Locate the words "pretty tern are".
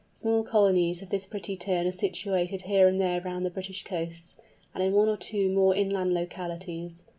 1.27-1.91